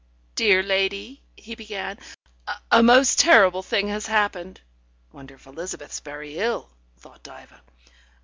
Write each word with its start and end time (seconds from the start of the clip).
"Dear 0.33 0.63
lady," 0.63 1.21
he 1.37 1.53
began, 1.53 1.99
"a 2.71 2.81
most 2.81 3.19
terrible 3.19 3.61
thing 3.61 3.87
has 3.89 4.07
happened" 4.07 4.59
(Wonder 5.13 5.35
if 5.35 5.45
Elizabeth's 5.45 5.99
very 5.99 6.39
ill, 6.39 6.71
thought 6.97 7.21
Diva.) 7.21 7.61